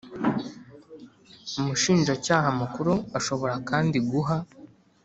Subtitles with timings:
[1.59, 4.37] Umushinjacyaha Mukuru ashobora kandi guha